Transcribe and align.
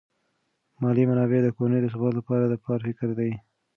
مالی 0.81 1.03
منابع 1.09 1.39
د 1.43 1.47
کورنۍ 1.57 1.79
د 1.81 1.87
ثبات 1.93 2.13
لپاره 2.19 2.43
د 2.47 2.53
پلار 2.63 2.79
فکر 2.87 3.09
دي. 3.19 3.31